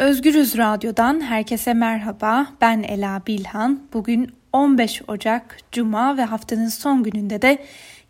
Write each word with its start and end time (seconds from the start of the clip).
Özgürüz 0.00 0.58
Radyo'dan 0.58 1.20
herkese 1.20 1.74
merhaba. 1.74 2.46
Ben 2.60 2.82
Ela 2.82 3.22
Bilhan. 3.26 3.80
Bugün 3.92 4.32
15 4.52 5.02
Ocak 5.08 5.58
Cuma 5.72 6.16
ve 6.16 6.24
haftanın 6.24 6.68
son 6.68 7.02
gününde 7.02 7.42
de 7.42 7.58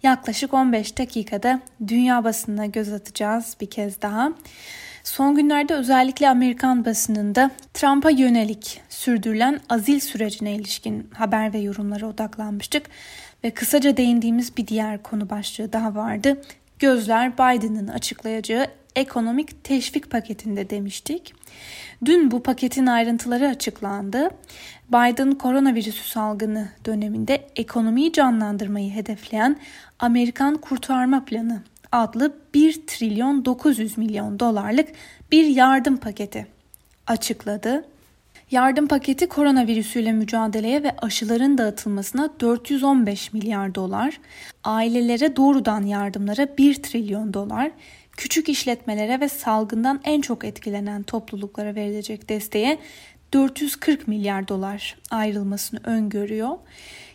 yaklaşık 0.03 0.55
15 0.55 0.99
dakikada 0.99 1.61
dünya 1.89 2.25
basınına 2.25 2.67
göz 2.67 2.93
atacağız 2.93 3.57
bir 3.61 3.71
kez 3.71 4.03
daha. 4.03 4.33
Son 5.05 5.35
günlerde 5.35 5.75
özellikle 5.75 6.29
Amerikan 6.29 6.85
basınında 6.85 7.51
Trump'a 7.75 8.11
yönelik 8.11 8.81
sürdürülen 8.89 9.61
azil 9.69 10.01
sürecine 10.01 10.55
ilişkin 10.55 11.11
haber 11.15 11.53
ve 11.53 11.59
yorumlara 11.59 12.07
odaklanmıştık 12.07 12.87
ve 13.45 13.51
kısaca 13.51 13.97
değindiğimiz 13.97 14.57
bir 14.57 14.67
diğer 14.67 15.03
konu 15.03 15.31
başlığı 15.31 15.73
daha 15.73 15.95
vardı. 15.95 16.43
Gözler 16.81 17.33
Biden'ın 17.33 17.89
açıklayacağı 17.89 18.67
ekonomik 18.97 19.65
teşvik 19.65 20.11
paketinde 20.11 20.71
demiştik. 20.71 21.35
Dün 22.05 22.31
bu 22.31 22.43
paketin 22.43 22.87
ayrıntıları 22.87 23.49
açıklandı. 23.49 24.31
Biden 24.89 25.33
koronavirüsü 25.35 26.11
salgını 26.11 26.69
döneminde 26.85 27.49
ekonomiyi 27.57 28.13
canlandırmayı 28.13 28.91
hedefleyen 28.91 29.57
Amerikan 29.99 30.57
Kurtarma 30.57 31.25
Planı 31.25 31.63
adlı 31.93 32.37
1 32.55 32.87
trilyon 32.87 33.45
900 33.45 33.99
milyon 33.99 34.41
dolarlık 34.41 34.89
bir 35.33 35.47
yardım 35.47 35.97
paketi 35.97 36.47
açıkladı. 37.07 37.85
Yardım 38.51 38.89
paketi 38.89 39.29
koronavirüsüyle 39.29 40.13
mücadeleye 40.13 40.83
ve 40.83 40.97
aşıların 40.99 41.59
dağıtılmasına 41.59 42.31
415 42.41 43.33
milyar 43.33 43.75
dolar, 43.75 44.21
ailelere 44.65 45.37
doğrudan 45.37 45.83
yardımlara 45.87 46.57
1 46.59 46.75
trilyon 46.75 47.35
dolar, 47.35 47.71
küçük 48.13 48.49
işletmelere 48.49 49.21
ve 49.21 49.29
salgından 49.29 50.01
en 50.05 50.21
çok 50.21 50.45
etkilenen 50.45 51.03
topluluklara 51.03 51.75
verilecek 51.75 52.29
desteğe 52.29 52.79
440 53.33 54.09
milyar 54.09 54.49
dolar 54.49 54.99
ayrılmasını 55.11 55.81
öngörüyor. 55.85 56.59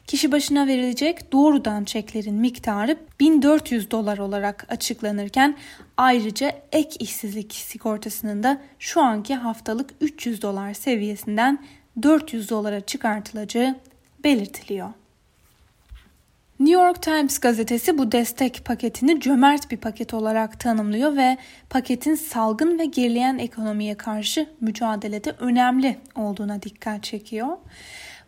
Kişi 0.08 0.31
başına 0.31 0.67
verilecek 0.67 1.31
doğrudan 1.31 1.84
çeklerin 1.84 2.36
miktarı 2.36 2.98
1400 3.20 3.92
dolar 3.92 4.17
olarak 4.17 4.66
açıklanırken 4.70 5.58
ayrıca 5.98 6.52
ek 6.72 6.89
işsizlik 7.00 7.53
sigortasının 7.53 8.44
da 8.44 8.61
şu 8.80 9.02
anki 9.02 9.36
haftalık 9.36 9.89
300 10.02 10.42
dolar 10.42 10.73
seviyesinden 10.73 11.66
400 12.03 12.50
dolara 12.50 12.81
çıkartılacağı 12.81 13.76
belirtiliyor. 14.23 14.89
New 16.59 16.83
York 16.83 17.02
Times 17.02 17.39
gazetesi 17.39 17.98
bu 17.98 18.11
destek 18.11 18.66
paketini 18.66 19.20
cömert 19.20 19.72
bir 19.72 19.78
paket 19.78 20.14
olarak 20.14 20.59
tanımlıyor 20.59 21.16
ve 21.16 21.38
paketin 21.70 22.16
salgın 22.16 22.80
ve 22.80 22.86
gerileyen 22.86 23.38
ekonomiye 23.38 23.95
karşı 23.95 24.50
mücadelede 24.61 25.31
önemli 25.31 25.98
olduğuna 26.16 26.61
dikkat 26.61 27.03
çekiyor. 27.03 27.58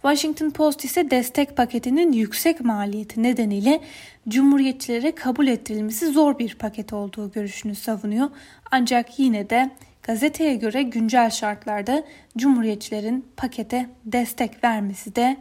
Washington 0.02 0.50
Post 0.50 0.86
ise 0.86 1.12
destek 1.12 1.58
paketinin 1.58 2.12
yüksek 2.12 2.62
maliyeti 2.62 3.24
nedeniyle 3.24 3.82
cumhuriyetçilere 4.28 5.16
kabul 5.16 5.48
ettirilmesi 5.48 6.08
zor 6.08 6.40
bir 6.40 6.56
paket 6.56 6.94
olduğu 6.94 7.32
görüşünü 7.32 7.76
savunuyor. 7.76 8.30
Ancak 8.72 9.20
yine 9.20 9.50
de 9.50 9.70
gazeteye 10.04 10.56
göre 10.56 10.84
güncel 10.84 11.30
şartlarda 11.30 12.04
cumhuriyetçilerin 12.38 13.26
pakete 13.38 13.90
destek 14.06 14.64
vermesi 14.64 15.16
de 15.16 15.38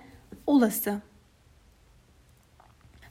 olası. 0.47 1.01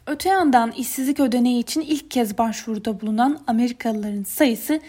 Öte 0.07 0.29
yandan 0.29 0.71
işsizlik 0.71 1.19
ödeneği 1.19 1.59
için 1.59 1.81
ilk 1.81 2.11
kez 2.11 2.37
başvuruda 2.37 3.01
bulunan 3.01 3.39
Amerikalıların 3.47 4.23
sayısı 4.23 4.79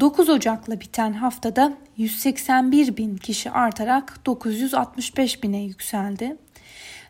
9 0.00 0.28
Ocak'la 0.28 0.80
biten 0.80 1.12
haftada 1.12 1.72
181 1.96 2.96
bin 2.96 3.16
kişi 3.16 3.50
artarak 3.50 4.26
965 4.26 5.42
bine 5.42 5.62
yükseldi. 5.62 6.36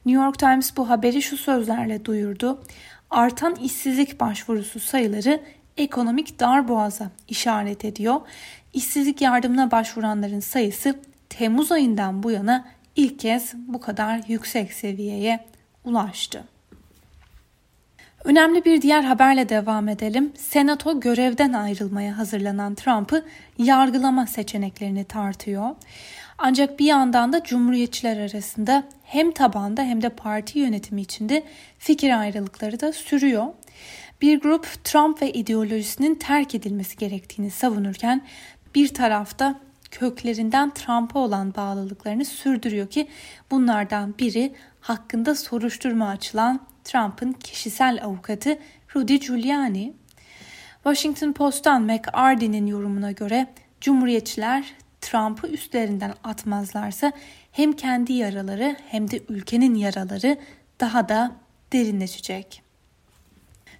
New 0.06 0.24
York 0.24 0.38
Times 0.38 0.76
bu 0.76 0.90
haberi 0.90 1.22
şu 1.22 1.36
sözlerle 1.36 2.04
duyurdu. 2.04 2.62
Artan 3.10 3.54
işsizlik 3.54 4.20
başvurusu 4.20 4.80
sayıları 4.80 5.40
ekonomik 5.76 6.40
darboğaza 6.40 7.10
işaret 7.28 7.84
ediyor. 7.84 8.20
İşsizlik 8.72 9.20
yardımına 9.20 9.70
başvuranların 9.70 10.40
sayısı 10.40 11.00
Temmuz 11.28 11.72
ayından 11.72 12.22
bu 12.22 12.30
yana 12.30 12.64
ilk 12.96 13.18
kez 13.18 13.54
bu 13.54 13.80
kadar 13.80 14.20
yüksek 14.28 14.72
seviyeye 14.72 15.44
ulaştı. 15.84 16.44
Önemli 18.26 18.64
bir 18.64 18.82
diğer 18.82 19.02
haberle 19.02 19.48
devam 19.48 19.88
edelim. 19.88 20.32
Senato 20.36 21.00
görevden 21.00 21.52
ayrılmaya 21.52 22.18
hazırlanan 22.18 22.74
Trump'ı 22.74 23.24
yargılama 23.58 24.26
seçeneklerini 24.26 25.04
tartıyor. 25.04 25.70
Ancak 26.38 26.78
bir 26.78 26.84
yandan 26.84 27.32
da 27.32 27.42
cumhuriyetçiler 27.42 28.16
arasında 28.16 28.84
hem 29.04 29.32
tabanda 29.32 29.82
hem 29.82 30.02
de 30.02 30.08
parti 30.08 30.58
yönetimi 30.58 31.00
içinde 31.00 31.42
fikir 31.78 32.20
ayrılıkları 32.20 32.80
da 32.80 32.92
sürüyor. 32.92 33.46
Bir 34.20 34.40
grup 34.40 34.84
Trump 34.84 35.22
ve 35.22 35.32
ideolojisinin 35.32 36.14
terk 36.14 36.54
edilmesi 36.54 36.96
gerektiğini 36.96 37.50
savunurken 37.50 38.22
bir 38.74 38.88
tarafta 38.88 39.60
köklerinden 39.96 40.70
Trump'a 40.70 41.18
olan 41.18 41.54
bağlılıklarını 41.54 42.24
sürdürüyor 42.24 42.90
ki 42.90 43.08
bunlardan 43.50 44.14
biri 44.18 44.54
hakkında 44.80 45.34
soruşturma 45.34 46.08
açılan 46.08 46.60
Trump'ın 46.84 47.32
kişisel 47.32 48.04
avukatı 48.04 48.58
Rudy 48.96 49.16
Giuliani. 49.16 49.92
Washington 50.82 51.32
Post'tan 51.32 51.82
McArty'nin 51.82 52.66
yorumuna 52.66 53.12
göre 53.12 53.46
Cumhuriyetçiler 53.80 54.64
Trump'ı 55.00 55.48
üstlerinden 55.48 56.14
atmazlarsa 56.24 57.12
hem 57.52 57.72
kendi 57.72 58.12
yaraları 58.12 58.76
hem 58.88 59.10
de 59.10 59.20
ülkenin 59.28 59.74
yaraları 59.74 60.38
daha 60.80 61.08
da 61.08 61.32
derinleşecek. 61.72 62.62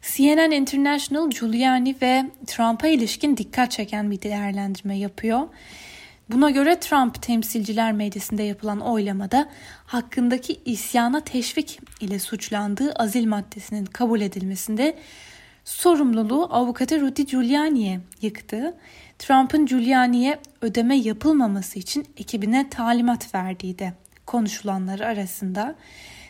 CNN 0.03 0.51
International 0.51 1.31
Giuliani 1.31 1.97
ve 2.03 2.25
Trump'a 2.47 2.89
ilişkin 2.89 3.37
dikkat 3.37 3.71
çeken 3.71 4.11
bir 4.11 4.23
değerlendirme 4.23 4.99
yapıyor. 4.99 5.49
Buna 6.31 6.51
göre 6.51 6.81
Trump 6.81 7.23
temsilciler 7.23 7.93
meclisinde 7.93 8.43
yapılan 8.43 8.81
oylamada 8.81 9.49
hakkındaki 9.87 10.61
isyana 10.65 11.21
teşvik 11.21 11.81
ile 12.01 12.19
suçlandığı 12.19 12.93
azil 12.93 13.27
maddesinin 13.27 13.85
kabul 13.85 14.21
edilmesinde 14.21 14.99
sorumluluğu 15.65 16.49
avukatı 16.51 17.01
Rudy 17.01 17.23
Giuliani'ye 17.23 18.01
yıktı. 18.23 18.75
Trump'ın 19.19 19.67
Giuliani'ye 19.67 20.39
ödeme 20.63 20.97
yapılmaması 20.97 21.79
için 21.79 22.07
ekibine 22.17 22.71
talimat 22.71 23.35
verdiği 23.35 23.79
de 23.79 23.93
konuşulanlar 24.27 25.01
arasında. 25.01 25.75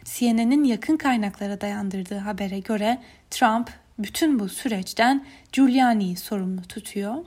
CNN'in 0.05 0.65
yakın 0.65 0.97
kaynaklara 0.97 1.61
dayandırdığı 1.61 2.19
habere 2.19 2.59
göre 2.59 3.03
Trump 3.31 3.71
bütün 3.99 4.39
bu 4.39 4.49
süreçten 4.49 5.27
Giuliani'yi 5.53 6.17
sorumlu 6.17 6.63
tutuyor. 6.63 7.25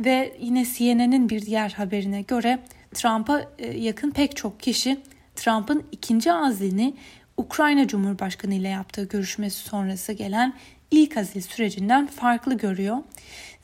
Ve 0.00 0.36
yine 0.40 0.64
CNN'in 0.64 1.28
bir 1.28 1.46
diğer 1.46 1.70
haberine 1.70 2.22
göre 2.22 2.58
Trump'a 2.94 3.44
e, 3.58 3.78
yakın 3.78 4.10
pek 4.10 4.36
çok 4.36 4.60
kişi 4.60 5.00
Trump'ın 5.36 5.84
ikinci 5.92 6.32
azlini 6.32 6.94
Ukrayna 7.36 7.88
Cumhurbaşkanı 7.88 8.54
ile 8.54 8.68
yaptığı 8.68 9.04
görüşmesi 9.04 9.58
sonrası 9.58 10.12
gelen 10.12 10.54
ilk 10.90 11.16
azil 11.16 11.40
sürecinden 11.40 12.06
farklı 12.06 12.56
görüyor. 12.56 12.96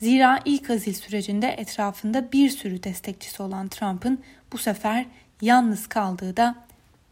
Zira 0.01 0.39
ilk 0.45 0.69
azil 0.69 0.93
sürecinde 0.93 1.47
etrafında 1.47 2.31
bir 2.31 2.49
sürü 2.49 2.83
destekçisi 2.83 3.43
olan 3.43 3.67
Trump'ın 3.67 4.19
bu 4.53 4.57
sefer 4.57 5.05
yalnız 5.41 5.87
kaldığı 5.87 6.37
da 6.37 6.55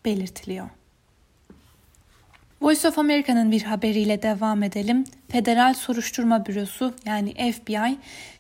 belirtiliyor. 0.05 0.69
Voice 2.63 2.87
of 2.87 2.99
America'nın 2.99 3.51
bir 3.51 3.63
haberiyle 3.63 4.21
devam 4.21 4.63
edelim. 4.63 5.03
Federal 5.27 5.73
Soruşturma 5.73 6.45
Bürosu 6.45 6.93
yani 7.05 7.51
FBI 7.51 7.97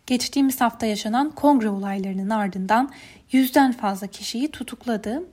geçtiğimiz 0.07 0.61
hafta 0.61 0.85
yaşanan 0.85 1.31
kongre 1.31 1.69
olaylarının 1.69 2.29
ardından 2.29 2.91
yüzden 3.31 3.71
fazla 3.71 4.07
kişiyi 4.07 4.51
tutukladı. 4.51 5.23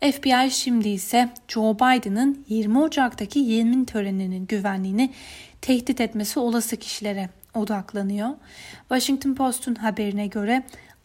FBI 0.00 0.50
şimdi 0.50 0.88
ise 0.88 1.28
Joe 1.48 1.74
Biden'ın 1.74 2.44
20 2.48 2.78
Ocak'taki 2.78 3.38
yemin 3.38 3.84
töreninin 3.84 4.46
güvenliğini 4.46 5.10
tehdit 5.60 6.00
etmesi 6.00 6.38
olası 6.38 6.76
kişilere 6.76 7.28
odaklanıyor. 7.54 8.30
Washington 8.88 9.34
Post'un 9.34 9.74
haberine 9.74 10.26
göre 10.26 10.62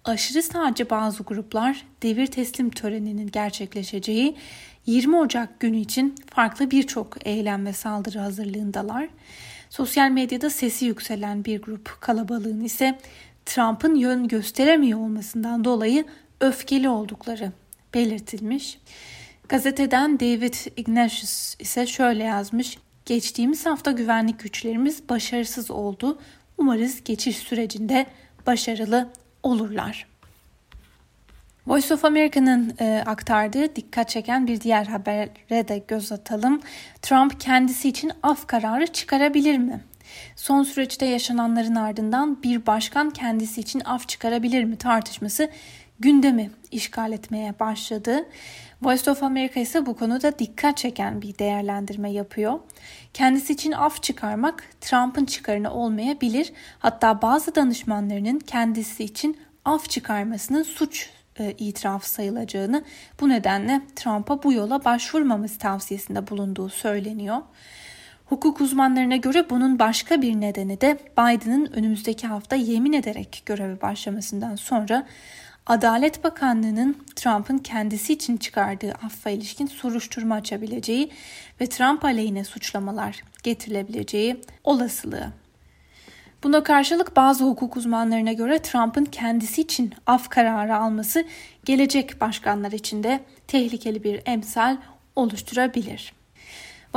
aşırı 0.10 0.44
sağcı 0.44 0.90
bazı 0.90 1.24
gruplar 1.24 1.86
devir 2.04 2.28
teslim 2.28 2.70
töreninin 2.70 3.28
gerçekleşeceği 3.28 4.36
20 4.86 5.18
Ocak 5.18 5.60
günü 5.60 5.78
için 5.78 6.16
farklı 6.30 6.72
birçok 6.72 7.28
eylem 7.28 7.66
ve 7.66 7.74
saldırı 7.74 8.20
hazırlığındalar. 8.20 9.08
Sosyal 9.70 10.10
medyada 10.10 10.50
sesi 10.50 10.86
yükselen 10.86 11.46
bir 11.46 11.62
grup 11.62 11.98
kalabalığın 12.02 12.62
ise 12.62 13.00
Trump'ın 13.46 13.96
yön 13.96 14.28
gösteremiyor 14.28 15.00
olmasından 15.00 15.64
dolayı 15.64 16.06
öfkeli 16.42 16.90
oldukları 16.90 17.52
belirtilmiş. 17.94 18.80
Gazeteden 19.50 20.20
David 20.20 20.54
Ignatius 20.78 21.56
ise 21.60 21.88
şöyle 21.88 22.24
yazmış. 22.24 22.78
Geçtiğimiz 23.06 23.66
hafta 23.66 23.92
güvenlik 23.92 24.40
güçlerimiz 24.40 25.10
başarısız 25.10 25.72
oldu. 25.72 26.20
Umarız 26.58 27.04
geçiş 27.04 27.38
sürecinde 27.38 28.08
başarılı 28.48 29.10
olurlar. 29.48 30.08
Voice 31.68 31.94
of 31.94 32.06
America'nın 32.06 32.76
e, 32.80 33.04
aktardığı 33.06 33.76
dikkat 33.76 34.10
çeken 34.10 34.48
bir 34.48 34.62
diğer 34.62 34.86
habere 34.86 35.68
de 35.68 35.84
göz 35.88 36.12
atalım. 36.12 36.62
Trump 37.02 37.40
kendisi 37.40 37.90
için 37.90 38.12
af 38.24 38.48
kararı 38.48 38.88
çıkarabilir 38.88 39.58
mi? 39.58 39.84
Son 40.36 40.64
süreçte 40.64 41.06
yaşananların 41.06 41.76
ardından 41.76 42.44
bir 42.44 42.66
başkan 42.66 43.10
kendisi 43.10 43.62
için 43.62 43.82
af 43.86 44.08
çıkarabilir 44.08 44.64
mi 44.64 44.78
tartışması 44.78 45.50
gündemi 46.00 46.52
işgal 46.72 47.12
etmeye 47.12 47.60
başladı. 47.60 48.26
Voice 48.82 49.12
of 49.12 49.24
America 49.24 49.62
ise 49.62 49.86
bu 49.86 49.96
konuda 49.96 50.40
dikkat 50.40 50.78
çeken 50.78 51.22
bir 51.22 51.38
değerlendirme 51.38 52.12
yapıyor. 52.12 52.60
Kendisi 53.14 53.54
için 53.54 53.72
af 53.72 54.04
çıkarmak 54.04 54.64
Trump'ın 54.82 55.26
çıkarına 55.26 55.74
olmayabilir. 55.74 56.54
Hatta 56.80 57.22
bazı 57.22 57.56
danışmanlarının 57.56 58.40
kendisi 58.40 59.04
için 59.04 59.38
af 59.66 59.90
çıkarmasının 59.90 60.64
suç 60.64 61.10
e, 61.40 61.52
itiraf 61.52 62.04
sayılacağını 62.04 62.84
bu 63.20 63.30
nedenle 63.30 63.82
Trump'a 63.96 64.44
bu 64.44 64.54
yola 64.54 64.86
başvurmaması 64.86 65.58
tavsiyesinde 65.58 66.28
bulunduğu 66.28 66.70
söyleniyor. 66.70 67.38
Hukuk 68.26 68.62
uzmanlarına 68.62 69.16
göre 69.16 69.50
bunun 69.50 69.80
başka 69.80 70.22
bir 70.22 70.42
nedeni 70.42 70.82
de 70.82 70.98
Biden'ın 71.12 71.72
önümüzdeki 71.74 72.28
hafta 72.28 72.56
yemin 72.56 72.94
ederek 72.94 73.44
göreve 73.46 73.82
başlamasından 73.82 74.56
sonra 74.56 75.08
Adalet 75.68 76.24
Bakanlığı'nın 76.24 76.98
Trump'ın 77.16 77.58
kendisi 77.58 78.14
için 78.14 78.38
çıkardığı 78.38 78.92
affa 78.92 79.30
ilişkin 79.30 79.68
soruşturma 79.68 80.36
açabileceği 80.36 81.12
ve 81.62 81.68
Trump 81.70 82.06
aleyhine 82.06 82.44
suçlamalar 82.44 83.24
getirilebileceği 83.44 84.42
olasılığı. 84.64 85.28
Buna 86.44 86.64
karşılık 86.64 87.16
bazı 87.16 87.46
hukuk 87.46 87.78
uzmanlarına 87.78 88.34
göre 88.34 88.62
Trump'ın 88.62 89.06
kendisi 89.06 89.62
için 89.62 89.94
af 90.06 90.30
kararı 90.30 90.76
alması 90.76 91.26
gelecek 91.66 92.22
başkanlar 92.22 92.72
için 92.72 93.04
de 93.04 93.20
tehlikeli 93.48 94.04
bir 94.04 94.22
emsal 94.26 94.78
oluşturabilir. 95.16 96.17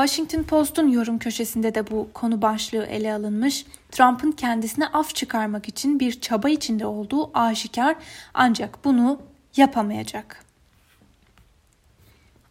Washington 0.00 0.43
Post'un 0.43 0.88
yorum 0.88 1.19
köşesinde 1.19 1.75
de 1.75 1.91
bu 1.91 2.08
konu 2.14 2.43
başlığı 2.43 2.87
ele 2.87 3.14
alınmış. 3.14 3.67
Trump'ın 3.91 4.32
kendisine 4.32 4.87
af 4.87 5.14
çıkarmak 5.14 5.69
için 5.69 6.00
bir 6.00 6.20
çaba 6.20 6.49
içinde 6.49 6.87
olduğu 6.87 7.38
aşikar 7.38 7.97
ancak 8.35 8.85
bunu 8.85 9.23
yapamayacak. 9.56 10.44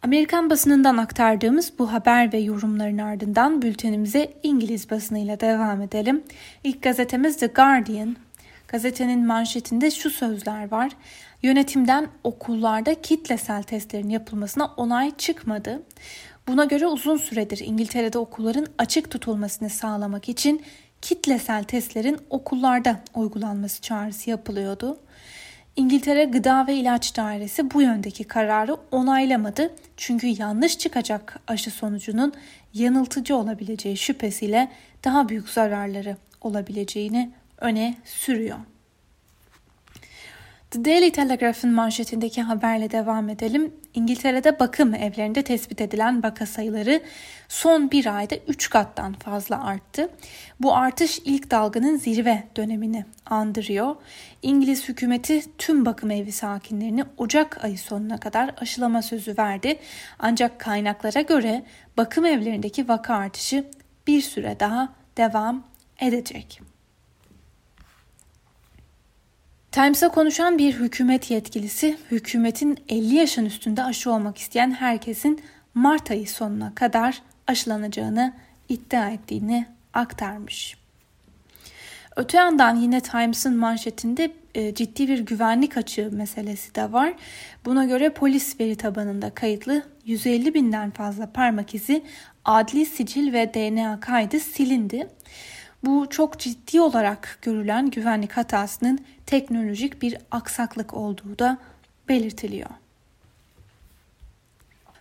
Amerikan 0.02 0.50
basınından 0.50 0.96
aktardığımız 0.96 1.72
bu 1.78 1.92
haber 1.92 2.32
ve 2.32 2.38
yorumların 2.38 2.98
ardından 2.98 3.62
bültenimize 3.62 4.32
İngiliz 4.42 4.90
basınıyla 4.90 5.40
devam 5.40 5.82
edelim. 5.82 6.22
İlk 6.64 6.82
gazetemiz 6.82 7.36
The 7.36 7.46
Guardian. 7.46 8.16
Gazetenin 8.68 9.26
manşetinde 9.26 9.90
şu 9.90 10.10
sözler 10.10 10.70
var. 10.70 10.90
Yönetimden 11.42 12.08
okullarda 12.24 13.02
kitlesel 13.02 13.62
testlerin 13.62 14.08
yapılmasına 14.08 14.66
onay 14.76 15.16
çıkmadı. 15.16 15.82
Buna 16.48 16.64
göre 16.64 16.86
uzun 16.86 17.16
süredir 17.16 17.58
İngiltere'de 17.58 18.18
okulların 18.18 18.66
açık 18.78 19.10
tutulmasını 19.10 19.70
sağlamak 19.70 20.28
için 20.28 20.62
kitlesel 21.02 21.64
testlerin 21.64 22.18
okullarda 22.30 23.00
uygulanması 23.14 23.80
çağrısı 23.82 24.30
yapılıyordu. 24.30 24.98
İngiltere 25.76 26.24
Gıda 26.24 26.66
ve 26.66 26.74
İlaç 26.74 27.16
Dairesi 27.16 27.70
bu 27.70 27.82
yöndeki 27.82 28.24
kararı 28.24 28.76
onaylamadı 28.90 29.74
çünkü 29.96 30.26
yanlış 30.26 30.78
çıkacak 30.78 31.40
aşı 31.46 31.70
sonucunun 31.70 32.32
yanıltıcı 32.74 33.36
olabileceği 33.36 33.96
şüphesiyle 33.96 34.68
daha 35.04 35.28
büyük 35.28 35.48
zararları 35.48 36.16
olabileceğini 36.40 37.30
öne 37.58 37.94
sürüyor. 38.04 38.58
The 40.70 40.84
Daily 40.84 41.10
Telegraph'ın 41.12 41.72
manşetindeki 41.72 42.42
haberle 42.42 42.90
devam 42.90 43.28
edelim. 43.28 43.74
İngiltere'de 43.94 44.60
bakım 44.60 44.94
evlerinde 44.94 45.42
tespit 45.42 45.80
edilen 45.80 46.22
vaka 46.22 46.46
sayıları 46.46 47.02
son 47.48 47.90
bir 47.90 48.16
ayda 48.16 48.36
3 48.48 48.70
kattan 48.70 49.12
fazla 49.12 49.64
arttı. 49.64 50.10
Bu 50.60 50.76
artış 50.76 51.18
ilk 51.24 51.50
dalganın 51.50 51.96
zirve 51.96 52.44
dönemini 52.56 53.04
andırıyor. 53.26 53.96
İngiliz 54.42 54.88
hükümeti 54.88 55.42
tüm 55.58 55.86
bakım 55.86 56.10
evi 56.10 56.32
sakinlerini 56.32 57.04
Ocak 57.16 57.64
ayı 57.64 57.78
sonuna 57.78 58.20
kadar 58.20 58.54
aşılama 58.60 59.02
sözü 59.02 59.38
verdi. 59.38 59.78
Ancak 60.18 60.58
kaynaklara 60.60 61.20
göre 61.20 61.64
bakım 61.96 62.24
evlerindeki 62.24 62.88
vaka 62.88 63.14
artışı 63.14 63.64
bir 64.06 64.20
süre 64.20 64.56
daha 64.60 64.88
devam 65.16 65.64
edecek. 66.00 66.69
Times'a 69.72 70.08
konuşan 70.08 70.58
bir 70.58 70.74
hükümet 70.74 71.30
yetkilisi, 71.30 71.96
hükümetin 72.10 72.78
50 72.88 73.14
yaşın 73.14 73.46
üstünde 73.46 73.82
aşı 73.84 74.12
olmak 74.12 74.38
isteyen 74.38 74.70
herkesin 74.70 75.40
Mart 75.74 76.10
ayı 76.10 76.28
sonuna 76.28 76.74
kadar 76.74 77.22
aşılanacağını 77.46 78.32
iddia 78.68 79.08
ettiğini 79.08 79.66
aktarmış. 79.94 80.76
Öte 82.16 82.38
yandan 82.38 82.76
yine 82.76 83.00
Times'ın 83.00 83.56
manşetinde 83.56 84.32
e, 84.54 84.74
ciddi 84.74 85.08
bir 85.08 85.18
güvenlik 85.18 85.76
açığı 85.76 86.10
meselesi 86.12 86.74
de 86.74 86.92
var. 86.92 87.14
Buna 87.64 87.84
göre 87.84 88.10
polis 88.10 88.60
veri 88.60 88.76
tabanında 88.76 89.30
kayıtlı 89.30 89.82
150 90.04 90.54
binden 90.54 90.90
fazla 90.90 91.32
parmak 91.32 91.74
izi, 91.74 92.02
adli 92.44 92.86
sicil 92.86 93.32
ve 93.32 93.54
DNA 93.54 94.00
kaydı 94.00 94.40
silindi. 94.40 95.08
Bu 95.84 96.06
çok 96.10 96.38
ciddi 96.38 96.80
olarak 96.80 97.38
görülen 97.42 97.90
güvenlik 97.90 98.32
hatasının 98.32 98.98
teknolojik 99.26 100.02
bir 100.02 100.16
aksaklık 100.30 100.94
olduğu 100.94 101.38
da 101.38 101.58
belirtiliyor. 102.08 102.70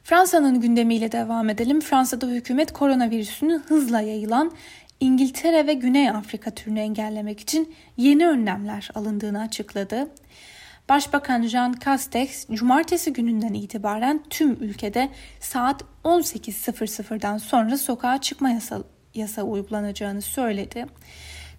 Fransa'nın 0.04 0.62
gündemiyle 0.62 1.12
devam 1.12 1.50
edelim. 1.50 1.82
Fransa'da 1.82 2.28
hükümet 2.28 2.74
koronavirüsünün 2.74 3.60
hızla 3.60 4.02
yayılan 4.02 4.52
İngiltere 5.00 5.68
ve 5.68 5.74
Güney 5.74 6.10
Afrika 6.10 6.52
türünü 6.52 6.80
engellemek 6.80 7.40
için 7.40 7.76
yeni 7.98 8.28
önlemler 8.28 8.90
alındığını 8.96 9.42
açıkladı. 9.42 10.08
Başbakan 10.90 11.42
Jean 11.42 11.76
Castex, 11.86 12.48
cumartesi 12.48 13.14
gününden 13.14 13.54
itibaren 13.54 14.24
tüm 14.30 14.52
ülkede 14.52 15.10
saat 15.40 15.84
18.00'dan 16.04 17.38
sonra 17.38 17.78
sokağa 17.78 18.22
çıkma 18.22 18.50
yasa, 18.50 18.84
yasa 19.20 19.44
uygulanacağını 19.44 20.22
söyledi. 20.22 20.86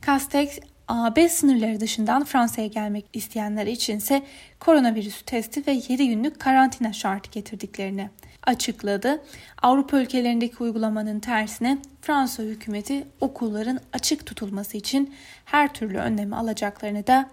Castex, 0.07 0.59
AB 0.89 1.29
sınırları 1.29 1.81
dışından 1.81 2.25
Fransa'ya 2.25 2.67
gelmek 2.67 3.05
isteyenler 3.13 3.67
içinse 3.67 4.23
koronavirüs 4.61 5.23
testi 5.23 5.67
ve 5.67 5.73
7 5.89 6.09
günlük 6.09 6.41
karantina 6.41 6.93
şartı 6.93 7.31
getirdiklerini 7.31 8.11
açıkladı. 8.47 9.23
Avrupa 9.63 10.01
ülkelerindeki 10.01 10.57
uygulamanın 10.63 11.21
tersine 11.21 11.79
Fransa 12.03 12.43
hükümeti 12.43 13.05
okulların 13.21 13.81
açık 13.93 14.27
tutulması 14.27 14.77
için 14.77 15.15
her 15.45 15.75
türlü 15.75 15.99
önlemi 15.99 16.37
alacaklarını 16.37 17.07
da 17.07 17.31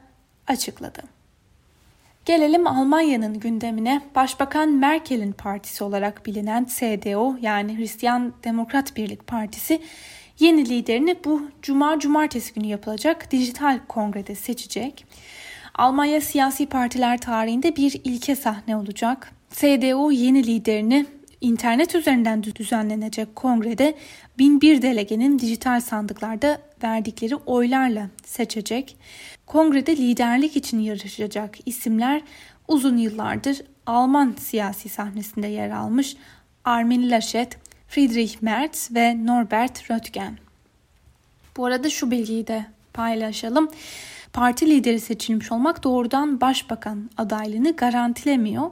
açıkladı. 0.47 1.01
Gelelim 2.25 2.67
Almanya'nın 2.67 3.39
gündemine. 3.39 4.01
Başbakan 4.15 4.69
Merkel'in 4.69 5.31
partisi 5.31 5.83
olarak 5.83 6.25
bilinen 6.25 6.65
CDU 6.65 7.37
yani 7.41 7.77
Hristiyan 7.77 8.33
Demokrat 8.43 8.95
Birlik 8.95 9.27
Partisi 9.27 9.81
yeni 10.39 10.69
liderini 10.69 11.15
bu 11.25 11.41
cuma 11.61 11.99
cumartesi 11.99 12.53
günü 12.53 12.67
yapılacak 12.67 13.31
dijital 13.31 13.79
kongrede 13.87 14.35
seçecek. 14.35 15.05
Almanya 15.75 16.21
siyasi 16.21 16.65
partiler 16.65 17.21
tarihinde 17.21 17.75
bir 17.75 18.01
ilke 18.03 18.35
sahne 18.35 18.75
olacak. 18.75 19.31
CDU 19.51 20.11
yeni 20.11 20.47
liderini 20.47 21.05
internet 21.41 21.95
üzerinden 21.95 22.43
düzenlenecek 22.43 23.35
kongrede 23.35 23.95
1001 24.37 24.81
delegenin 24.81 25.39
dijital 25.39 25.81
sandıklarda 25.81 26.61
verdikleri 26.83 27.35
oylarla 27.35 28.09
seçecek. 28.23 28.97
Kongrede 29.45 29.97
liderlik 29.97 30.55
için 30.55 30.79
yarışacak 30.79 31.57
isimler 31.65 32.21
uzun 32.67 32.97
yıllardır 32.97 33.61
Alman 33.85 34.35
siyasi 34.39 34.89
sahnesinde 34.89 35.47
yer 35.47 35.69
almış 35.69 36.15
Armin 36.65 37.11
Laschet, 37.11 37.57
Friedrich 37.87 38.41
Merz 38.41 38.89
ve 38.91 39.25
Norbert 39.25 39.91
Röttgen. 39.91 40.37
Bu 41.57 41.65
arada 41.65 41.89
şu 41.89 42.11
bilgiyi 42.11 42.47
de 42.47 42.65
paylaşalım. 42.93 43.69
Parti 44.33 44.69
lideri 44.69 44.99
seçilmiş 44.99 45.51
olmak 45.51 45.83
doğrudan 45.83 46.41
başbakan 46.41 47.09
adaylığını 47.17 47.75
garantilemiyor. 47.75 48.71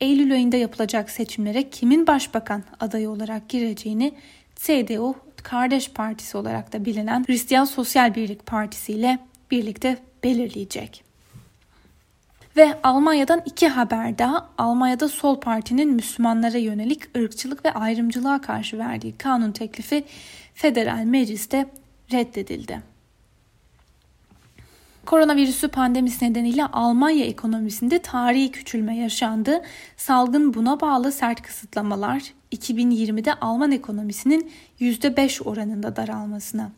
Eylül 0.00 0.32
ayında 0.32 0.56
yapılacak 0.56 1.10
seçimlere 1.10 1.70
kimin 1.70 2.06
başbakan 2.06 2.62
adayı 2.80 3.10
olarak 3.10 3.48
gireceğini 3.48 4.14
CDU 4.56 5.14
kardeş 5.42 5.90
partisi 5.90 6.36
olarak 6.36 6.72
da 6.72 6.84
bilinen 6.84 7.24
Hristiyan 7.26 7.64
Sosyal 7.64 8.14
Birlik 8.14 8.46
Partisi 8.46 8.92
ile 8.92 9.18
birlikte 9.50 9.98
belirleyecek. 10.24 11.03
Ve 12.56 12.78
Almanya'dan 12.82 13.42
iki 13.46 13.68
haber 13.68 14.18
daha. 14.18 14.48
Almanya'da 14.58 15.08
Sol 15.08 15.40
Parti'nin 15.40 15.92
Müslümanlara 15.92 16.58
yönelik 16.58 17.16
ırkçılık 17.16 17.64
ve 17.64 17.74
ayrımcılığa 17.74 18.40
karşı 18.40 18.78
verdiği 18.78 19.18
kanun 19.18 19.52
teklifi 19.52 20.04
federal 20.54 21.04
mecliste 21.04 21.66
reddedildi. 22.12 22.82
Koronavirüsü 25.06 25.68
pandemisi 25.68 26.24
nedeniyle 26.24 26.66
Almanya 26.66 27.24
ekonomisinde 27.24 27.98
tarihi 27.98 28.50
küçülme 28.50 28.96
yaşandı. 28.96 29.62
Salgın 29.96 30.54
buna 30.54 30.80
bağlı 30.80 31.12
sert 31.12 31.42
kısıtlamalar 31.42 32.22
2020'de 32.52 33.34
Alman 33.34 33.72
ekonomisinin 33.72 34.50
%5 34.80 35.42
oranında 35.42 35.96
daralmasına 35.96 36.70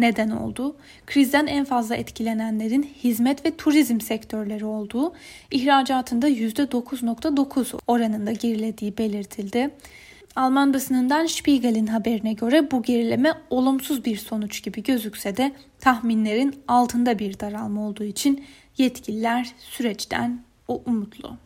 neden 0.00 0.30
oldu. 0.30 0.76
Krizden 1.06 1.46
en 1.46 1.64
fazla 1.64 1.96
etkilenenlerin 1.96 2.82
hizmet 2.82 3.46
ve 3.46 3.56
turizm 3.56 4.00
sektörleri 4.00 4.64
olduğu, 4.64 5.12
ihracatında 5.50 6.28
%9.9 6.28 7.78
oranında 7.86 8.32
gerilediği 8.32 8.98
belirtildi. 8.98 9.70
Alman 10.36 10.74
basınından 10.74 11.26
Spiegel'in 11.26 11.86
haberine 11.86 12.32
göre 12.32 12.70
bu 12.70 12.82
gerileme 12.82 13.32
olumsuz 13.50 14.04
bir 14.04 14.16
sonuç 14.16 14.62
gibi 14.62 14.82
gözükse 14.82 15.36
de 15.36 15.52
tahminlerin 15.80 16.54
altında 16.68 17.18
bir 17.18 17.40
daralma 17.40 17.88
olduğu 17.88 18.04
için 18.04 18.44
yetkililer 18.78 19.50
süreçten 19.58 20.40
o 20.68 20.82
umutlu. 20.86 21.36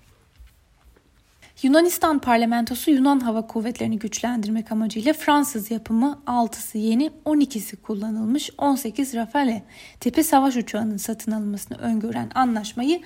Yunanistan 1.64 2.18
parlamentosu 2.18 2.90
Yunan 2.90 3.20
Hava 3.20 3.46
Kuvvetleri'ni 3.46 3.98
güçlendirmek 3.98 4.72
amacıyla 4.72 5.12
Fransız 5.12 5.70
yapımı 5.70 6.22
6'sı 6.26 6.78
yeni 6.78 7.10
12'si 7.26 7.76
kullanılmış 7.76 8.50
18 8.58 9.14
Rafale 9.14 9.62
tipi 10.00 10.24
savaş 10.24 10.56
uçağının 10.56 10.96
satın 10.96 11.32
alınmasını 11.32 11.78
öngören 11.78 12.30
anlaşmayı 12.34 13.00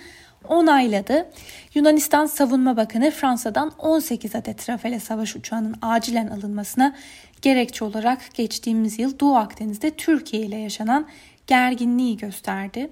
onayladı. 0.48 1.30
Yunanistan 1.74 2.26
Savunma 2.26 2.76
Bakanı 2.76 3.10
Fransa'dan 3.10 3.72
18 3.78 4.34
adet 4.34 4.68
Rafale 4.68 5.00
savaş 5.00 5.36
uçağının 5.36 5.74
acilen 5.82 6.26
alınmasına 6.26 6.96
gerekçe 7.42 7.84
olarak 7.84 8.34
geçtiğimiz 8.34 8.98
yıl 8.98 9.18
Doğu 9.18 9.36
Akdeniz'de 9.36 9.90
Türkiye 9.90 10.42
ile 10.42 10.56
yaşanan 10.56 11.06
gerginliği 11.46 12.16
gösterdi. 12.16 12.90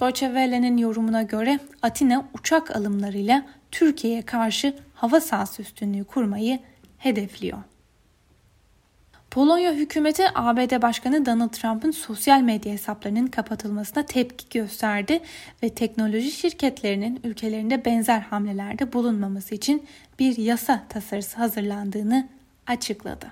Deutsche 0.00 0.26
Welle'nin 0.26 0.76
yorumuna 0.76 1.22
göre 1.22 1.58
Atina 1.82 2.28
uçak 2.34 2.76
alımlarıyla 2.76 3.46
Türkiye'ye 3.70 4.22
karşı 4.22 4.74
hava 4.96 5.20
sahası 5.20 5.62
üstünlüğü 5.62 6.04
kurmayı 6.04 6.58
hedefliyor. 6.98 7.58
Polonya 9.30 9.72
hükümeti 9.72 10.24
ABD 10.34 10.82
Başkanı 10.82 11.26
Donald 11.26 11.50
Trump'ın 11.50 11.90
sosyal 11.90 12.40
medya 12.40 12.72
hesaplarının 12.72 13.26
kapatılmasına 13.26 14.06
tepki 14.06 14.58
gösterdi 14.58 15.20
ve 15.62 15.68
teknoloji 15.68 16.30
şirketlerinin 16.30 17.20
ülkelerinde 17.24 17.84
benzer 17.84 18.20
hamlelerde 18.20 18.92
bulunmaması 18.92 19.54
için 19.54 19.86
bir 20.18 20.36
yasa 20.36 20.82
tasarısı 20.88 21.36
hazırlandığını 21.36 22.28
açıkladı. 22.66 23.26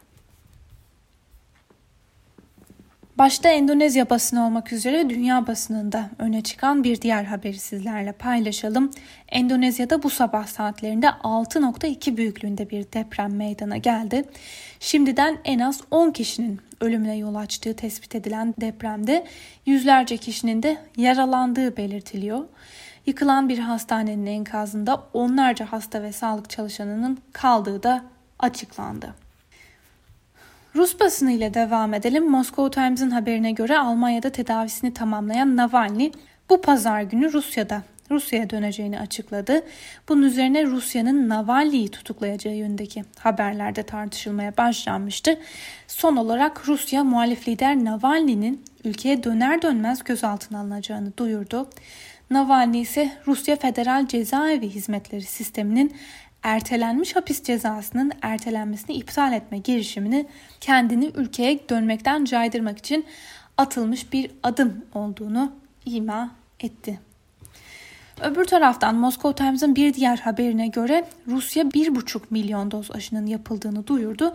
Başta 3.19 3.49
Endonezya 3.49 4.11
basını 4.11 4.47
olmak 4.47 4.73
üzere 4.73 5.11
dünya 5.11 5.47
basınında 5.47 6.11
öne 6.19 6.43
çıkan 6.43 6.85
bir 6.85 7.01
diğer 7.01 7.25
haberi 7.25 7.59
sizlerle 7.59 8.13
paylaşalım. 8.13 8.91
Endonezya'da 9.29 10.03
bu 10.03 10.11
sabah 10.11 10.47
saatlerinde 10.47 11.07
6.2 11.07 12.17
büyüklüğünde 12.17 12.71
bir 12.71 12.85
deprem 12.93 13.37
meydana 13.37 13.77
geldi. 13.77 14.25
Şimdiden 14.81 15.39
en 15.45 15.59
az 15.59 15.81
10 15.91 16.11
kişinin 16.11 16.61
ölümüne 16.81 17.17
yol 17.17 17.35
açtığı 17.35 17.77
tespit 17.77 18.15
edilen 18.15 18.55
depremde 18.61 19.25
yüzlerce 19.67 20.17
kişinin 20.17 20.63
de 20.63 20.77
yaralandığı 20.97 21.77
belirtiliyor. 21.77 22.45
Yıkılan 23.07 23.49
bir 23.49 23.59
hastanenin 23.59 24.27
enkazında 24.27 25.03
onlarca 25.13 25.73
hasta 25.73 26.03
ve 26.03 26.13
sağlık 26.13 26.51
çalışanının 26.51 27.19
kaldığı 27.33 27.83
da 27.83 28.05
açıklandı. 28.39 29.24
Rus 30.77 31.01
basını 31.01 31.33
ile 31.33 31.55
devam 31.55 31.95
edelim. 31.95 32.31
Moscow 32.31 32.71
Times'ın 32.71 33.11
haberine 33.11 33.53
göre 33.53 33.79
Almanya'da 33.79 34.31
tedavisini 34.31 34.95
tamamlayan 34.95 35.57
Navalny 35.57 36.11
bu 36.51 36.61
pazar 36.61 37.03
günü 37.03 37.33
Rusya'da 37.33 37.83
Rusya'ya 38.11 38.51
döneceğini 38.51 39.01
açıkladı. 39.01 39.63
Bunun 40.09 40.23
üzerine 40.23 40.65
Rusya'nın 40.65 41.29
Navalny'yi 41.29 41.89
tutuklayacağı 41.89 42.55
yönündeki 42.55 43.05
haberlerde 43.19 43.83
tartışılmaya 43.83 44.57
başlanmıştı. 44.57 45.39
Son 45.87 46.17
olarak 46.17 46.69
Rusya 46.69 47.05
muhalif 47.05 47.49
lider 47.49 47.77
Navalny'nin 47.77 48.65
ülkeye 48.85 49.25
döner 49.25 49.63
dönmez 49.63 50.05
gözaltına 50.05 50.61
alınacağını 50.61 51.17
duyurdu. 51.17 51.71
Navalny 52.31 52.81
ise 52.81 53.13
Rusya 53.27 53.57
Federal 53.57 54.07
Cezaevi 54.09 54.69
Hizmetleri 54.69 55.23
Sistemi'nin 55.23 55.97
ertelenmiş 56.45 57.17
hapis 57.17 57.43
cezasının 57.43 58.13
ertelenmesini 58.23 58.97
iptal 58.97 59.33
etme 59.33 59.59
girişimini 59.59 60.27
kendini 60.61 61.11
ülkeye 61.15 61.69
dönmekten 61.69 62.25
caydırmak 62.25 62.79
için 62.79 63.07
atılmış 63.59 64.13
bir 64.13 64.31
adım 64.43 64.85
olduğunu 64.95 65.53
ima 65.87 66.31
etti. 66.61 67.01
Öbür 68.23 68.45
taraftan 68.45 68.95
Moscow 68.95 69.45
Times'ın 69.45 69.77
bir 69.77 69.95
diğer 69.95 70.17
haberine 70.17 70.69
göre 70.69 71.05
Rusya 71.29 71.63
1,5 71.63 72.21
milyon 72.31 72.71
doz 72.71 72.91
aşının 72.91 73.27
yapıldığını 73.27 73.87
duyurdu. 73.87 74.35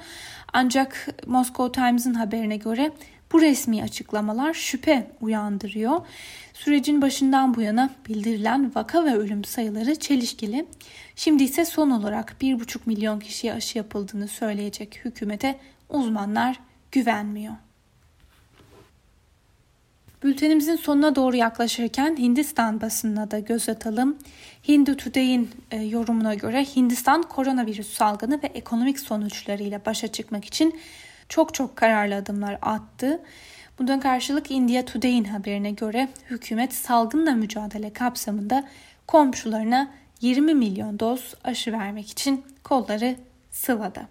Ancak 0.54 1.08
Moscow 1.28 1.82
Times'ın 1.82 2.14
haberine 2.14 2.58
göre 2.58 2.92
bu 3.32 3.42
resmi 3.42 3.84
açıklamalar 3.84 4.54
şüphe 4.54 5.12
uyandırıyor. 5.22 6.02
Sürecin 6.54 7.02
başından 7.02 7.56
bu 7.56 7.62
yana 7.62 7.90
bildirilen 8.10 8.72
vaka 8.76 9.06
ve 9.06 9.16
ölüm 9.16 9.44
sayıları 9.44 9.96
çelişkili. 9.96 10.66
Şimdi 11.16 11.44
ise 11.44 11.66
son 11.66 11.90
olarak 11.90 12.36
1,5 12.42 12.80
milyon 12.86 13.20
kişiye 13.20 13.54
aşı 13.54 13.78
yapıldığını 13.78 14.28
söyleyecek 14.28 15.02
hükümete 15.06 15.60
uzmanlar 15.90 16.60
güvenmiyor. 16.92 17.54
Bültenimizin 20.24 20.76
sonuna 20.76 21.16
doğru 21.16 21.36
yaklaşırken 21.36 22.18
Hindistan 22.18 22.82
basınına 22.82 23.32
da 23.32 23.40
göz 23.40 23.70
atalım. 23.70 24.18
Hindu 24.68 24.98
Today'in 24.98 25.50
e, 25.72 25.82
yorumuna 25.82 26.34
göre 26.34 26.66
Hindistan 26.66 27.24
koronavirüs 27.24 27.94
salgını 27.94 28.44
ve 28.44 28.48
ekonomik 28.48 29.00
sonuçlarıyla 29.00 29.82
başa 29.86 30.08
çıkmak 30.08 30.46
için 30.46 30.80
çok 31.30 31.54
çok 31.54 31.76
kararlı 31.76 32.16
adımlar 32.16 32.58
attı. 32.62 33.20
Bundan 33.80 34.00
karşılık 34.00 34.52
India 34.52 34.86
Today'in 34.86 35.24
haberine 35.24 35.72
göre 35.72 36.08
hükümet 36.30 36.74
salgınla 36.74 37.32
mücadele 37.32 37.94
kapsamında 37.94 38.68
komşularına 39.08 39.92
20 40.22 40.54
milyon 40.54 41.00
doz 41.00 41.34
aşı 41.44 41.72
vermek 41.72 42.10
için 42.10 42.46
kolları 42.64 43.16
sıvadı. 43.52 44.08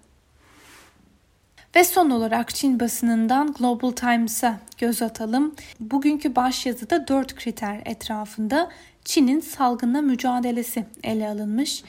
Ve 1.76 1.84
son 1.84 2.10
olarak 2.10 2.54
Çin 2.54 2.80
basınından 2.80 3.52
Global 3.52 3.90
Times'a 3.90 4.60
göz 4.78 5.02
atalım. 5.02 5.54
Bugünkü 5.80 6.36
başyazıda 6.36 7.08
dört 7.08 7.34
kriter 7.34 7.82
etrafında 7.84 8.70
Çin'in 9.04 9.40
salgınla 9.40 10.00
mücadelesi 10.00 10.84
ele 11.02 11.28
alınmış. 11.28 11.82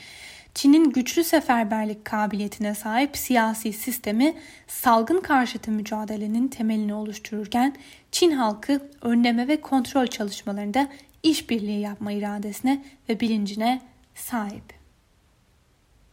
Çin'in 0.59 0.89
güçlü 0.89 1.23
seferberlik 1.23 2.05
kabiliyetine 2.05 2.75
sahip 2.75 3.17
siyasi 3.17 3.73
sistemi 3.73 4.33
salgın 4.67 5.21
karşıtı 5.21 5.71
mücadelenin 5.71 6.47
temelini 6.47 6.93
oluştururken 6.93 7.75
Çin 8.11 8.31
halkı 8.31 8.81
önleme 9.01 9.47
ve 9.47 9.61
kontrol 9.61 10.07
çalışmalarında 10.07 10.87
işbirliği 11.23 11.79
yapma 11.79 12.11
iradesine 12.11 12.83
ve 13.09 13.19
bilincine 13.19 13.81
sahip. 14.15 14.63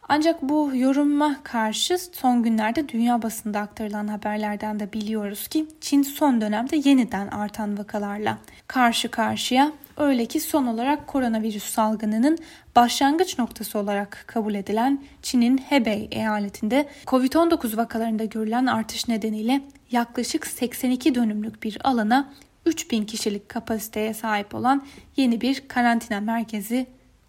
Ancak 0.09 0.43
bu 0.43 0.71
yoruma 0.75 1.43
karşı 1.43 1.99
son 1.99 2.43
günlerde 2.43 2.89
dünya 2.89 3.23
basında 3.23 3.61
aktarılan 3.61 4.09
haberlerden 4.09 4.81
de 4.81 4.93
biliyoruz 4.93 5.49
ki 5.49 5.67
Çin 5.81 6.03
son 6.03 6.41
dönemde 6.41 6.89
yeniden 6.89 7.29
artan 7.29 7.79
vakalarla 7.79 8.39
karşı 8.67 9.11
karşıya. 9.11 9.73
Öyle 9.97 10.27
ki 10.27 10.41
son 10.41 10.67
olarak 10.67 11.07
koronavirüs 11.07 11.65
salgınının 11.65 12.39
başlangıç 12.77 13.39
noktası 13.39 13.79
olarak 13.79 14.25
kabul 14.27 14.55
edilen 14.55 15.05
Çin'in 15.23 15.59
Hebei 15.59 16.09
eyaletinde 16.11 16.89
COVID-19 17.07 17.77
vakalarında 17.77 18.25
görülen 18.25 18.67
artış 18.67 19.09
nedeniyle 19.09 19.61
yaklaşık 19.91 20.47
82 20.47 21.15
dönümlük 21.15 21.63
bir 21.63 21.79
alana 21.85 22.33
3000 22.67 23.05
kişilik 23.05 23.49
kapasiteye 23.49 24.15
sahip 24.15 24.55
olan 24.55 24.87
yeni 25.17 25.41
bir 25.41 25.69
karantina 25.69 26.21
merkezi 26.21 26.87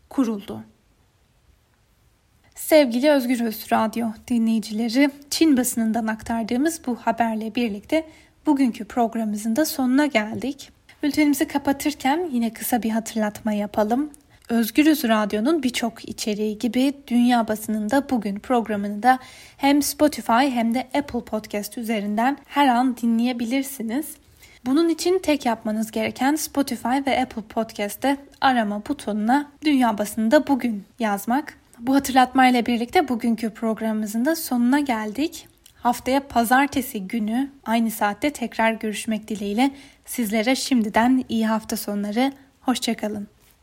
kuruldu. 0.09 0.63
Sevgili 2.55 3.11
Özgür 3.11 3.41
Öz 3.41 3.71
Radyo 3.71 4.07
dinleyicileri, 4.27 5.09
Çin 5.29 5.57
basınından 5.57 6.07
aktardığımız 6.07 6.81
bu 6.87 6.95
haberle 6.95 7.55
birlikte 7.55 8.07
bugünkü 8.45 8.85
programımızın 8.85 9.55
da 9.55 9.65
sonuna 9.65 10.05
geldik. 10.05 10.76
Bültenimizi 11.03 11.47
kapatırken 11.47 12.29
yine 12.31 12.53
kısa 12.53 12.83
bir 12.83 12.89
hatırlatma 12.89 13.53
yapalım. 13.53 14.09
Özgürüz 14.49 15.03
Radyo'nun 15.03 15.63
birçok 15.63 16.09
içeriği 16.09 16.59
gibi 16.59 16.93
Dünya 17.07 17.47
Basınında 17.47 18.09
Bugün 18.09 18.39
programını 18.39 19.03
da 19.03 19.19
hem 19.57 19.81
Spotify 19.81 20.31
hem 20.31 20.73
de 20.73 20.79
Apple 20.79 21.21
Podcast 21.21 21.77
üzerinden 21.77 22.37
her 22.45 22.67
an 22.67 22.97
dinleyebilirsiniz. 22.97 24.05
Bunun 24.65 24.89
için 24.89 25.19
tek 25.19 25.45
yapmanız 25.45 25.91
gereken 25.91 26.35
Spotify 26.35 26.97
ve 27.07 27.21
Apple 27.21 27.41
Podcast'te 27.41 28.17
arama 28.41 28.85
butonuna 28.85 29.51
Dünya 29.65 29.97
Basınında 29.97 30.47
Bugün 30.47 30.83
yazmak. 30.99 31.57
Bu 31.79 31.95
hatırlatmayla 31.95 32.65
birlikte 32.65 33.07
bugünkü 33.07 33.49
programımızın 33.49 34.25
da 34.25 34.35
sonuna 34.35 34.79
geldik. 34.79 35.47
Haftaya 35.83 36.27
pazartesi 36.27 37.07
günü 37.07 37.49
aynı 37.65 37.91
saatte 37.91 38.29
tekrar 38.33 38.71
görüşmek 38.71 39.27
dileğiyle 39.27 39.71
sizlere 40.05 40.55
şimdiden 40.55 41.25
iyi 41.29 41.47
hafta 41.47 41.77
sonları. 41.77 42.33
Hoşçakalın. 42.61 43.27